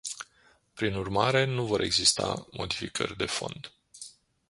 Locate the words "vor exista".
1.65-2.47